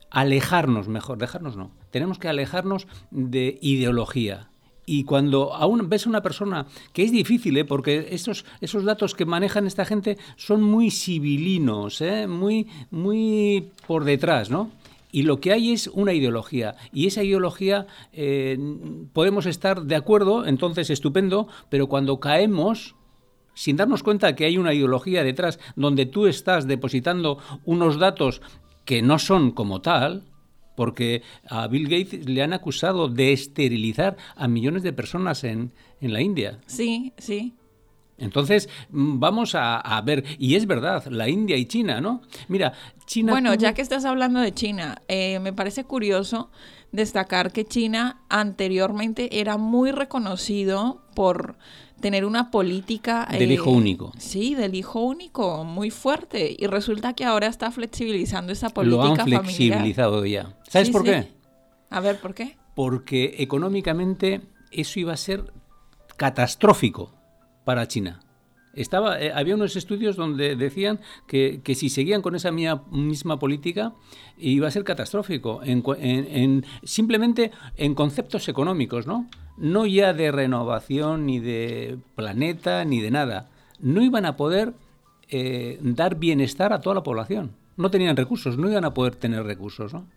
alejarnos, 0.09 0.87
mejor, 0.87 1.19
dejarnos 1.19 1.55
no, 1.55 1.69
tenemos 1.91 2.17
que 2.17 2.29
alejarnos 2.29 2.87
de 3.11 3.59
ideología, 3.61 4.49
y 4.87 5.03
cuando 5.03 5.53
aún 5.53 5.87
ves 5.87 6.07
a 6.07 6.09
una 6.09 6.23
persona, 6.23 6.65
que 6.91 7.03
es 7.03 7.11
difícil, 7.11 7.57
¿eh? 7.57 7.65
porque 7.65 8.07
esos, 8.09 8.43
esos 8.59 8.85
datos 8.85 9.13
que 9.13 9.25
manejan 9.27 9.67
esta 9.67 9.85
gente 9.85 10.17
son 10.35 10.63
muy 10.63 10.89
civilinos, 10.89 12.01
¿eh? 12.01 12.25
muy, 12.25 12.65
muy 12.89 13.69
por 13.85 14.03
detrás, 14.03 14.49
¿no? 14.49 14.71
Y 15.11 15.23
lo 15.23 15.39
que 15.39 15.53
hay 15.53 15.71
es 15.71 15.87
una 15.87 16.13
ideología. 16.13 16.75
Y 16.91 17.07
esa 17.07 17.23
ideología 17.23 17.87
eh, 18.11 18.57
podemos 19.13 19.45
estar 19.45 19.83
de 19.83 19.95
acuerdo, 19.95 20.45
entonces 20.45 20.89
estupendo, 20.89 21.47
pero 21.69 21.87
cuando 21.87 22.19
caemos, 22.19 22.95
sin 23.53 23.77
darnos 23.77 24.03
cuenta 24.03 24.35
que 24.35 24.45
hay 24.45 24.57
una 24.57 24.73
ideología 24.73 25.23
detrás, 25.23 25.59
donde 25.75 26.05
tú 26.05 26.27
estás 26.27 26.67
depositando 26.67 27.39
unos 27.65 27.97
datos 27.97 28.41
que 28.85 29.01
no 29.01 29.19
son 29.19 29.51
como 29.51 29.81
tal, 29.81 30.23
porque 30.75 31.23
a 31.49 31.67
Bill 31.67 31.89
Gates 31.89 32.29
le 32.29 32.43
han 32.43 32.53
acusado 32.53 33.09
de 33.09 33.33
esterilizar 33.33 34.15
a 34.35 34.47
millones 34.47 34.83
de 34.83 34.93
personas 34.93 35.43
en, 35.43 35.73
en 35.99 36.13
la 36.13 36.21
India. 36.21 36.59
Sí, 36.67 37.13
sí. 37.17 37.55
Entonces, 38.17 38.67
vamos 38.89 39.53
a, 39.53 39.77
a, 39.77 40.01
ver, 40.01 40.23
y 40.39 40.55
es 40.55 40.65
verdad, 40.65 41.05
la 41.07 41.29
India 41.29 41.55
y 41.55 41.65
China, 41.65 42.01
¿no? 42.01 42.21
Mira, 42.47 42.73
China... 43.05 43.31
Bueno, 43.31 43.53
ya 43.53 43.73
que 43.73 43.81
estás 43.81 44.05
hablando 44.05 44.39
de 44.39 44.53
China, 44.53 45.01
eh, 45.07 45.39
me 45.39 45.53
parece 45.53 45.83
curioso 45.83 46.49
destacar 46.91 47.51
que 47.51 47.65
China 47.65 48.21
anteriormente 48.29 49.39
era 49.39 49.57
muy 49.57 49.91
reconocido 49.91 51.03
por 51.13 51.57
tener 52.01 52.25
una 52.25 52.49
política... 52.49 53.27
Del 53.29 53.51
eh, 53.51 53.53
hijo 53.53 53.69
único. 53.69 54.11
Sí, 54.17 54.55
del 54.55 54.73
hijo 54.73 55.01
único, 55.01 55.63
muy 55.63 55.91
fuerte. 55.91 56.55
Y 56.57 56.65
resulta 56.65 57.13
que 57.13 57.23
ahora 57.23 57.47
está 57.47 57.71
flexibilizando 57.71 58.51
esa 58.51 58.69
política 58.69 59.03
Lo 59.03 59.13
han 59.13 59.43
flexibilizado 59.43 60.17
familiar. 60.19 60.45
ya. 60.49 60.71
¿Sabes 60.71 60.87
sí, 60.87 60.91
por 60.91 61.03
sí. 61.03 61.11
qué? 61.11 61.27
A 61.91 61.99
ver, 61.99 62.19
¿por 62.19 62.33
qué? 62.33 62.57
Porque 62.75 63.35
económicamente 63.39 64.41
eso 64.71 64.99
iba 64.99 65.13
a 65.13 65.17
ser 65.17 65.51
catastrófico 66.17 67.16
para 67.67 67.85
China. 67.85 68.21
Estaba, 68.73 69.19
eh, 69.19 69.33
había 69.35 69.55
unos 69.55 69.75
estudios 69.75 70.15
donde 70.15 70.55
decían 70.55 71.01
que, 71.27 71.59
que, 71.65 71.75
si 71.75 71.89
seguían 71.89 72.21
con 72.21 72.33
esa 72.33 72.49
misma 72.49 73.39
política 73.39 73.91
iba 74.37 74.69
a 74.69 74.71
ser 74.71 74.85
catastrófico, 74.85 75.59
en, 75.63 75.83
en, 75.99 76.25
en, 76.29 76.65
simplemente 76.83 77.51
en 77.75 77.93
conceptos 77.93 78.47
económicos, 78.47 79.05
¿no? 79.05 79.27
No 79.57 79.85
ya 79.85 80.13
de 80.13 80.31
renovación, 80.31 81.25
ni 81.25 81.39
de 81.39 81.97
planeta, 82.15 82.85
ni 82.85 83.01
de 83.01 83.11
nada. 83.11 83.49
No 83.81 84.01
iban 84.01 84.25
a 84.25 84.37
poder 84.37 84.73
eh, 85.29 85.77
dar 85.81 86.15
bienestar 86.15 86.71
a 86.71 86.79
toda 86.79 86.95
la 86.95 87.03
población. 87.03 87.51
No 87.75 87.91
tenían 87.91 88.15
recursos, 88.15 88.57
no 88.57 88.69
iban 88.69 88.85
a 88.85 88.93
poder 88.93 89.15
tener 89.15 89.43
recursos, 89.43 89.93
¿no? 89.93 90.07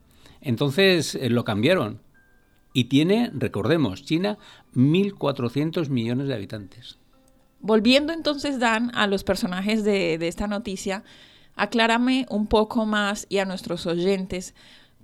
Entonces 0.40 1.16
eh, 1.16 1.30
lo 1.30 1.42
cambiaron. 1.42 1.98
Y 2.72 2.84
tiene, 2.84 3.32
recordemos, 3.34 4.04
China 4.04 4.38
1.400 4.76 5.88
millones 5.88 6.28
de 6.28 6.34
habitantes. 6.34 6.99
Volviendo 7.60 8.12
entonces, 8.12 8.58
Dan, 8.58 8.90
a 8.94 9.06
los 9.06 9.24
personajes 9.24 9.84
de, 9.84 10.14
esta 10.26 10.46
noticia, 10.46 11.04
aclárame 11.54 12.26
un 12.30 12.46
poco 12.46 12.86
más 12.86 13.26
y 13.28 13.38
a 13.38 13.44
nuestros 13.44 13.86
oyentes 13.86 14.54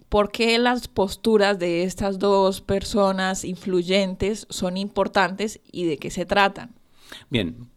por 0.08 0.30
qué 0.30 0.58
las 0.58 0.88
posturas 0.88 1.58
de 1.58 1.82
estas 1.82 2.18
dos 2.18 2.60
personas 2.60 3.44
influyentes 3.44 4.46
son 4.50 4.76
importantes 4.76 5.60
y 5.70 5.84
de 5.84 5.98
qué 5.98 6.10
se 6.10 6.24
tratan. 6.24 6.74
Bien. 7.28 7.68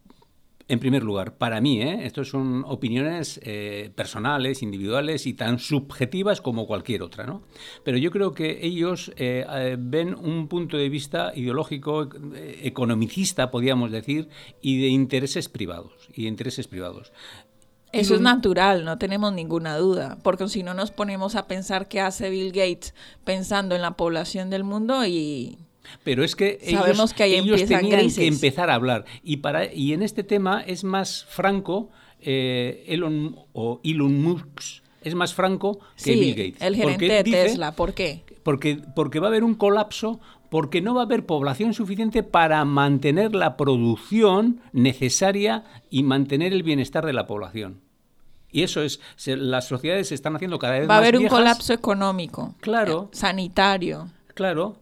En 0.70 0.78
primer 0.78 1.02
lugar, 1.02 1.36
para 1.36 1.60
mí, 1.60 1.82
¿eh? 1.82 2.06
esto 2.06 2.24
son 2.24 2.62
opiniones 2.64 3.40
eh, 3.42 3.90
personales, 3.96 4.62
individuales 4.62 5.26
y 5.26 5.34
tan 5.34 5.58
subjetivas 5.58 6.40
como 6.40 6.68
cualquier 6.68 7.02
otra, 7.02 7.26
¿no? 7.26 7.42
Pero 7.82 7.98
yo 7.98 8.12
creo 8.12 8.34
que 8.34 8.64
ellos 8.64 9.10
eh, 9.16 9.76
ven 9.80 10.14
un 10.14 10.46
punto 10.46 10.76
de 10.76 10.88
vista 10.88 11.32
ideológico, 11.34 12.08
economicista, 12.62 13.50
podríamos 13.50 13.90
decir, 13.90 14.28
y 14.62 14.80
de 14.80 14.86
intereses 14.90 15.48
privados. 15.48 16.08
Y 16.14 16.22
de 16.22 16.28
intereses 16.28 16.68
privados. 16.68 17.12
Eso 17.90 18.14
es 18.14 18.20
natural, 18.20 18.84
no 18.84 18.96
tenemos 18.96 19.32
ninguna 19.32 19.76
duda, 19.76 20.18
porque 20.22 20.48
si 20.48 20.62
no 20.62 20.74
nos 20.74 20.92
ponemos 20.92 21.34
a 21.34 21.48
pensar 21.48 21.88
qué 21.88 22.00
hace 22.00 22.30
Bill 22.30 22.52
Gates 22.52 22.94
pensando 23.24 23.74
en 23.74 23.82
la 23.82 23.96
población 23.96 24.50
del 24.50 24.62
mundo 24.62 25.04
y 25.04 25.58
pero 26.04 26.24
es 26.24 26.36
que 26.36 26.58
Sabemos 26.62 26.98
ellos, 26.98 27.14
que 27.14 27.22
ahí 27.22 27.34
ellos 27.34 27.64
tenían 27.66 28.00
crisis. 28.00 28.18
que 28.18 28.26
empezar 28.26 28.70
a 28.70 28.74
hablar 28.74 29.04
y 29.22 29.38
para 29.38 29.72
y 29.72 29.92
en 29.92 30.02
este 30.02 30.24
tema 30.24 30.62
es 30.66 30.84
más 30.84 31.24
franco 31.28 31.90
eh, 32.20 32.84
Elon 32.88 33.36
o 33.52 33.80
Elon 33.84 34.22
Musk 34.22 34.82
es 35.02 35.14
más 35.14 35.34
franco 35.34 35.78
que 35.96 36.12
sí, 36.14 36.20
Bill 36.20 36.34
Gates. 36.34 36.60
El 36.62 36.76
gerente 36.76 37.06
de 37.06 37.24
Tesla, 37.24 37.72
¿por 37.72 37.94
qué? 37.94 38.22
Porque, 38.42 38.82
porque 38.94 39.18
va 39.18 39.28
a 39.28 39.30
haber 39.30 39.44
un 39.44 39.54
colapso 39.54 40.20
porque 40.50 40.80
no 40.80 40.94
va 40.94 41.02
a 41.02 41.04
haber 41.04 41.24
población 41.24 41.74
suficiente 41.74 42.22
para 42.22 42.64
mantener 42.64 43.34
la 43.34 43.56
producción 43.56 44.60
necesaria 44.72 45.64
y 45.90 46.02
mantener 46.02 46.52
el 46.52 46.62
bienestar 46.64 47.06
de 47.06 47.12
la 47.12 47.26
población. 47.26 47.80
Y 48.50 48.62
eso 48.64 48.82
es, 48.82 49.00
se, 49.14 49.36
las 49.36 49.68
sociedades 49.68 50.08
se 50.08 50.16
están 50.16 50.34
haciendo 50.34 50.58
cada 50.58 50.72
vez 50.74 50.82
más 50.82 50.90
Va 50.90 50.94
a 50.96 50.98
haber 50.98 51.18
viejas. 51.18 51.32
un 51.32 51.38
colapso 51.38 51.72
económico. 51.72 52.56
Claro. 52.60 53.08
Eh, 53.12 53.16
sanitario. 53.16 54.08
Claro. 54.34 54.76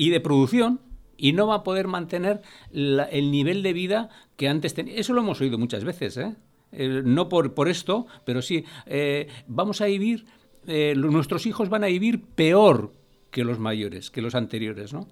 Y 0.00 0.10
de 0.10 0.20
producción. 0.20 0.80
Y 1.16 1.32
no 1.32 1.46
va 1.46 1.56
a 1.56 1.62
poder 1.62 1.86
mantener 1.86 2.40
la, 2.70 3.04
el 3.04 3.30
nivel 3.30 3.62
de 3.62 3.74
vida 3.74 4.08
que 4.36 4.48
antes 4.48 4.72
tenía. 4.72 4.94
Eso 4.94 5.12
lo 5.12 5.20
hemos 5.20 5.40
oído 5.42 5.58
muchas 5.58 5.84
veces, 5.84 6.16
¿eh? 6.16 6.34
no 6.72 7.28
por, 7.28 7.52
por, 7.52 7.68
esto, 7.68 8.06
pero 8.24 8.40
sí. 8.40 8.64
Eh, 8.86 9.28
vamos 9.46 9.82
a 9.82 9.86
vivir, 9.86 10.24
eh, 10.66 10.94
nuestros 10.96 11.44
hijos 11.44 11.68
van 11.68 11.84
a 11.84 11.88
vivir 11.88 12.22
peor 12.22 12.92
que 13.30 13.44
los 13.44 13.58
mayores, 13.58 14.10
que 14.10 14.22
los 14.22 14.34
anteriores, 14.34 14.92
¿no? 14.92 15.06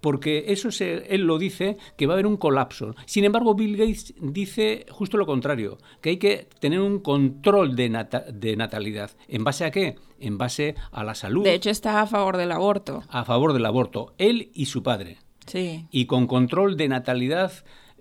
Porque 0.00 0.46
eso 0.48 0.70
se, 0.70 1.14
él 1.14 1.22
lo 1.22 1.38
dice 1.38 1.76
que 1.96 2.06
va 2.06 2.14
a 2.14 2.16
haber 2.16 2.26
un 2.26 2.36
colapso. 2.36 2.94
Sin 3.04 3.24
embargo, 3.24 3.54
Bill 3.54 3.76
Gates 3.76 4.14
dice 4.20 4.86
justo 4.90 5.18
lo 5.18 5.26
contrario, 5.26 5.78
que 6.00 6.10
hay 6.10 6.16
que 6.16 6.48
tener 6.58 6.80
un 6.80 7.00
control 7.00 7.76
de, 7.76 8.06
de 8.32 8.56
natalidad. 8.56 9.10
¿En 9.28 9.44
base 9.44 9.64
a 9.64 9.70
qué? 9.70 9.96
En 10.18 10.38
base 10.38 10.74
a 10.90 11.04
la 11.04 11.14
salud. 11.14 11.44
De 11.44 11.54
hecho, 11.54 11.70
está 11.70 12.00
a 12.00 12.06
favor 12.06 12.36
del 12.38 12.52
aborto. 12.52 13.02
A 13.08 13.24
favor 13.24 13.52
del 13.52 13.66
aborto, 13.66 14.14
él 14.18 14.50
y 14.54 14.66
su 14.66 14.82
padre. 14.82 15.18
Sí. 15.46 15.86
Y 15.90 16.06
con 16.06 16.26
control 16.26 16.76
de 16.76 16.88
natalidad 16.88 17.52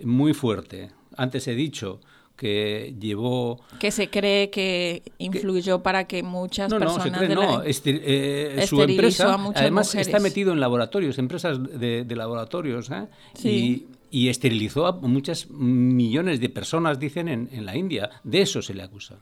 muy 0.02 0.34
fuerte. 0.34 0.92
Antes 1.18 1.48
he 1.48 1.56
dicho, 1.56 2.00
que 2.40 2.96
llevó... 2.98 3.60
Que 3.80 3.92
se 3.92 4.10
cree 4.10 4.50
que 4.50 5.04
influyó 5.18 5.84
para 5.84 6.06
que 6.06 6.24
muchas 6.24 6.72
no, 6.72 6.80
personas... 6.80 7.12
No, 7.12 7.20
se 7.20 7.26
cree, 7.26 7.36
no. 7.36 7.64
Eh, 7.66 8.66
su 8.66 8.82
empresa, 8.82 9.38
además, 9.56 9.94
está 9.94 10.20
metido 10.20 10.54
en 10.54 10.62
laboratorios, 10.62 11.18
empresas 11.18 11.60
de, 11.62 12.06
laboratorios, 12.16 12.92
¿eh? 12.92 13.08
y, 13.44 13.88
y, 14.10 14.30
esterilizó 14.30 14.88
a 14.88 14.94
muchas 14.94 15.50
millones 15.50 16.40
de 16.40 16.48
personas, 16.48 16.98
dicen, 16.98 17.28
en, 17.28 17.50
en, 17.52 17.66
la 17.66 17.76
India. 17.76 18.10
De 18.24 18.42
eso 18.42 18.62
se 18.62 18.74
le 18.74 18.84
acusa. 18.84 19.18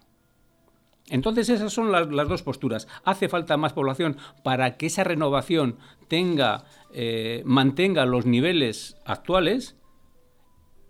Entonces 1.10 1.50
esas 1.50 1.74
son 1.74 1.92
las, 1.92 2.08
las, 2.12 2.28
dos 2.28 2.44
posturas. 2.44 2.88
Hace 3.04 3.30
falta 3.30 3.58
más 3.58 3.74
población 3.74 4.18
para 4.44 4.78
que 4.78 4.86
esa 4.86 5.04
renovación 5.04 5.78
tenga, 6.08 6.66
eh, 6.94 7.42
mantenga 7.46 8.06
los 8.06 8.28
niveles 8.28 8.96
actuales 9.06 9.76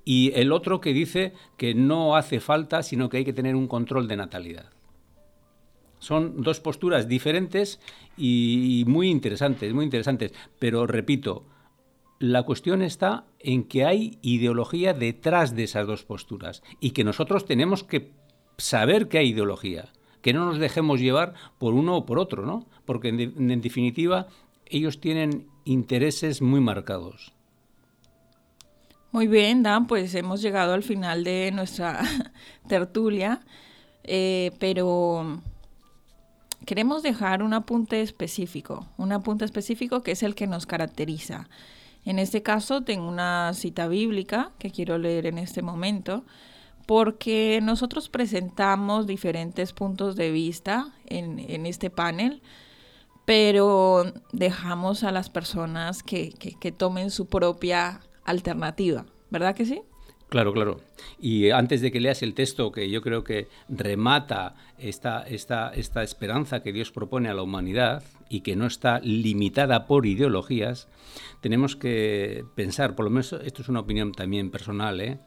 y 0.07 0.31
el 0.35 0.53
otro 0.53 0.79
que 0.79 0.93
dice 0.93 1.33
que 1.57 1.75
no 1.75 2.15
hace 2.15 2.39
falta, 2.39 2.81
sino 2.81 3.09
que 3.09 3.17
hay 3.17 3.25
que 3.25 3.33
tener 3.33 3.57
un 3.57 3.67
control 3.67 4.07
de 4.07 4.15
natalidad. 4.15 4.69
Son 5.99 6.41
dos 6.41 6.61
posturas 6.61 7.09
diferentes 7.09 7.81
y 8.15 8.85
muy 8.87 9.09
interesantes, 9.09 9.73
muy 9.73 9.83
interesantes. 9.83 10.31
Pero 10.59 10.87
repito, 10.87 11.43
la 12.19 12.43
cuestión 12.43 12.83
está 12.83 13.25
en 13.39 13.65
que 13.65 13.83
hay 13.83 14.17
ideología 14.21 14.93
detrás 14.93 15.57
de 15.57 15.65
esas 15.65 15.85
dos 15.85 16.05
posturas 16.05 16.63
y 16.79 16.91
que 16.91 17.03
nosotros 17.03 17.43
tenemos 17.43 17.83
que 17.83 18.13
saber 18.57 19.09
que 19.09 19.17
hay 19.17 19.31
ideología, 19.31 19.91
que 20.21 20.31
no 20.31 20.45
nos 20.45 20.57
dejemos 20.57 21.01
llevar 21.01 21.33
por 21.57 21.73
uno 21.73 21.97
o 21.97 22.05
por 22.05 22.17
otro, 22.17 22.45
¿no? 22.45 22.65
Porque 22.85 23.09
en, 23.09 23.19
en 23.51 23.59
definitiva 23.59 24.27
ellos 24.67 25.01
tienen 25.01 25.49
intereses 25.65 26.41
muy 26.41 26.61
marcados. 26.61 27.33
Muy 29.17 29.25
bien, 29.25 29.63
Dan, 29.63 29.88
pues 29.88 30.13
hemos 30.13 30.43
llegado 30.43 30.75
al 30.75 30.83
final 30.83 31.24
de 31.24 31.50
nuestra 31.51 32.03
tertulia, 32.67 33.41
eh, 34.03 34.51
pero 34.59 35.41
queremos 36.67 37.01
dejar 37.01 37.41
un 37.41 37.55
apunte 37.55 38.03
específico, 38.03 38.86
un 38.95 39.12
apunte 39.12 39.43
específico 39.43 40.03
que 40.03 40.12
es 40.12 40.21
el 40.21 40.36
que 40.36 40.45
nos 40.45 40.67
caracteriza. 40.67 41.50
En 42.05 42.19
este 42.19 42.43
caso 42.43 42.83
tengo 42.83 43.07
una 43.07 43.55
cita 43.55 43.88
bíblica 43.88 44.51
que 44.59 44.69
quiero 44.69 45.00
leer 45.00 45.25
en 45.25 45.39
este 45.39 45.63
momento, 45.63 46.24
porque 46.86 47.59
nosotros 47.63 48.09
presentamos 48.09 49.07
diferentes 49.07 49.74
puntos 49.74 50.15
de 50.15 50.29
vista 50.29 50.89
en, 51.07 51.65
este 51.65 51.89
panel, 51.89 52.43
pero 53.25 54.13
dejamos 54.31 55.03
a 55.03 55.12
las 55.12 55.31
personas 55.31 56.03
que 56.03 56.75
tomen 56.77 57.09
su 57.09 57.25
propia 57.25 58.01
alternativa, 58.27 59.05
¿verdad 59.31 59.55
que 59.55 59.65
sí? 59.65 59.81
Claro, 60.29 60.51
claro. 60.51 60.81
Y 61.19 61.51
antes 61.51 61.81
de 61.81 61.91
que 61.91 62.01
leas 62.01 62.22
el 62.22 62.34
texto, 62.34 62.72
que 62.72 62.89
yo 62.89 63.01
creo 63.01 63.24
que 63.24 63.48
remata 63.69 64.55
esta, 64.77 65.24
esta, 65.24 65.69
esta 65.69 66.03
esperanza 66.03 66.62
que 66.62 66.74
Dios 66.74 66.91
propone 66.91 67.29
a 67.29 67.34
la 67.34 67.43
humanidad 67.43 68.03
y 68.29 68.41
que 68.41 68.57
no 68.57 68.65
está 68.65 69.00
limitada 69.00 69.88
por 69.88 70.05
ideologías, 70.05 70.89
tenemos 71.39 71.77
que 71.77 72.43
pensar, 72.55 72.96
por 72.96 73.05
lo 73.05 73.12
menos 73.12 73.34
esto 73.34 73.62
es 73.62 73.69
una 73.69 73.79
opinión 73.79 74.12
también 74.12 74.51
personal, 74.51 75.00
¿eh? 75.00 75.20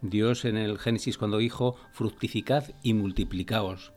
Dios 0.00 0.44
en 0.44 0.56
el 0.56 0.78
Génesis 0.78 1.18
cuando 1.18 1.38
dijo, 1.38 1.76
fructificad 1.92 2.64
y 2.82 2.94
multiplicaos 2.94 3.92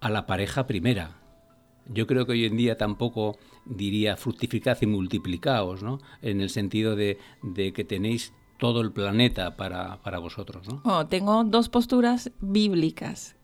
a 0.00 0.10
la 0.10 0.26
pareja 0.26 0.66
primera. 0.66 1.16
Yo 1.86 2.06
creo 2.06 2.26
que 2.26 2.32
hoy 2.32 2.44
en 2.44 2.56
día 2.56 2.76
tampoco 2.76 3.38
diría 3.70 4.16
fructificad 4.16 4.76
y 4.80 4.86
multiplicaos, 4.86 5.82
¿no? 5.82 6.00
En 6.20 6.40
el 6.40 6.50
sentido 6.50 6.96
de, 6.96 7.18
que 7.54 7.84
tenéis 7.84 8.34
todo 8.58 8.82
el 8.82 8.92
planeta 8.92 9.56
para, 9.56 10.18
vosotros, 10.18 10.66
¿no? 10.68 11.06
tengo 11.06 11.44
dos 11.44 11.70
posturas 11.70 12.30
bíblicas. 12.40 13.36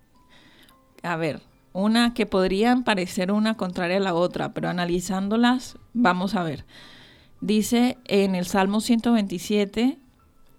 A 1.02 1.16
ver, 1.16 1.40
una 1.72 2.12
que 2.12 2.26
podrían 2.26 2.84
parecer 2.84 3.32
una 3.32 3.56
contraria 3.56 3.96
a 3.96 4.00
la 4.00 4.14
otra, 4.14 4.52
pero 4.52 4.68
analizándolas, 4.68 5.78
vamos 5.94 6.34
a 6.34 6.42
ver. 6.42 6.66
Dice 7.40 7.98
en 8.06 8.34
el 8.34 8.46
Salmo 8.46 8.80
127, 8.80 9.98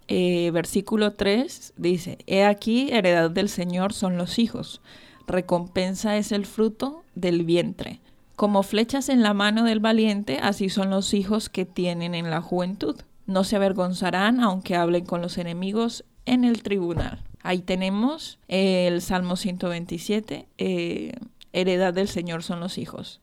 eh, 0.07 0.51
versículo 0.51 1.13
3, 1.13 1.73
dice, 1.75 2.17
He 2.25 2.45
aquí, 2.45 2.89
heredad 2.91 3.29
del 3.29 3.49
Señor 3.49 3.93
son 3.93 4.17
los 4.17 4.39
hijos, 4.39 4.81
recompensa 5.27 6.17
es 6.17 6.31
el 6.31 6.45
fruto 6.45 7.03
del 7.13 7.43
vientre. 7.43 7.99
Como 8.37 8.61
flechas 8.61 9.09
en 9.09 9.23
la 9.23 9.33
mano 9.33 9.63
del 9.63 9.79
valiente, 9.79 10.37
así 10.39 10.69
son 10.69 10.91
los 10.91 11.15
hijos 11.15 11.49
que 11.49 11.65
tienen 11.65 12.13
en 12.13 12.29
la 12.29 12.39
juventud. 12.39 12.95
No 13.25 13.43
se 13.43 13.55
avergonzarán 13.55 14.41
aunque 14.41 14.75
hablen 14.75 15.07
con 15.07 15.23
los 15.23 15.39
enemigos 15.39 16.05
en 16.27 16.43
el 16.43 16.61
tribunal. 16.61 17.23
Ahí 17.41 17.63
tenemos 17.63 18.37
el 18.47 19.01
Salmo 19.01 19.37
127, 19.37 20.47
eh, 20.59 21.13
heredad 21.51 21.95
del 21.95 22.09
Señor 22.09 22.43
son 22.43 22.59
los 22.59 22.77
hijos. 22.77 23.21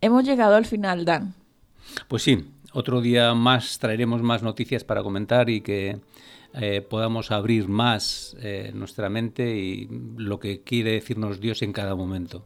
Hemos 0.00 0.24
llegado 0.24 0.56
al 0.56 0.64
final, 0.64 1.04
Dan. 1.04 1.34
Pues 2.08 2.22
sí, 2.22 2.46
otro 2.72 3.02
día 3.02 3.34
más 3.34 3.78
traeremos 3.80 4.22
más 4.22 4.42
noticias 4.42 4.82
para 4.82 5.02
comentar 5.02 5.50
y 5.50 5.60
que 5.60 6.00
eh, 6.54 6.80
podamos 6.80 7.30
abrir 7.32 7.68
más 7.68 8.34
eh, 8.40 8.70
nuestra 8.72 9.10
mente 9.10 9.58
y 9.58 9.90
lo 10.16 10.40
que 10.40 10.62
quiere 10.62 10.92
decirnos 10.92 11.38
Dios 11.38 11.60
en 11.60 11.74
cada 11.74 11.94
momento. 11.94 12.44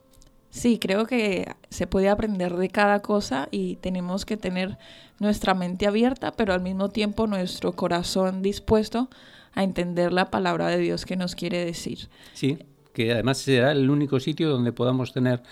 Sí, 0.57 0.79
creo 0.79 1.05
que 1.05 1.53
se 1.69 1.87
puede 1.87 2.09
aprender 2.09 2.57
de 2.57 2.71
cada 2.71 3.03
cosa 3.03 3.47
y 3.51 3.77
tenemos 3.77 4.25
que 4.25 4.39
tener 4.39 4.79
nuestra 5.21 5.53
mente 5.53 5.87
abierta, 5.87 6.33
pero 6.33 6.55
al 6.55 6.63
mismo 6.63 6.89
tiempo 6.89 7.27
nuestro 7.27 7.73
corazón 7.73 8.41
dispuesto 8.41 9.11
a 9.53 9.63
entender 9.63 10.15
la 10.15 10.31
palabra 10.31 10.69
de 10.69 10.79
Dios 10.79 11.05
que 11.05 11.15
nos 11.15 11.35
quiere 11.35 11.63
decir. 11.63 12.09
Sí, 12.33 12.57
que 12.95 13.13
además 13.13 13.37
será 13.37 13.73
el 13.73 13.91
único 13.91 14.19
sitio 14.19 14.49
donde 14.49 14.73
podamos 14.73 15.13
tener 15.13 15.43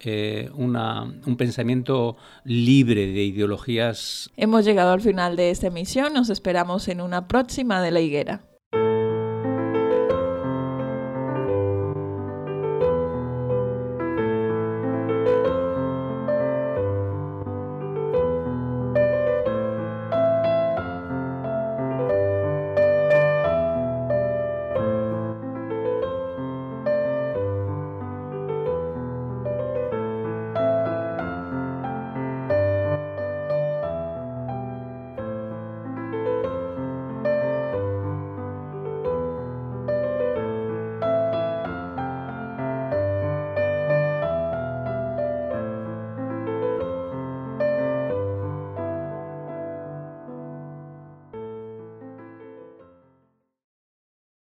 eh, 0.00 0.50
una, 0.52 1.04
un 1.04 1.36
pensamiento 1.38 2.18
libre 2.44 3.06
de 3.06 3.24
ideologías. 3.24 4.28
Hemos 4.36 4.66
llegado 4.66 4.92
al 4.92 5.00
final 5.00 5.36
de 5.36 5.48
esta 5.48 5.68
emisión, 5.68 6.12
nos 6.12 6.28
esperamos 6.28 6.86
en 6.88 7.00
una 7.00 7.28
próxima 7.28 7.80
de 7.80 7.92
la 7.92 8.00
higuera. 8.00 8.42